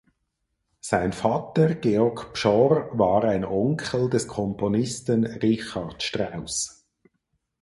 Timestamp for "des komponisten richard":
4.09-6.01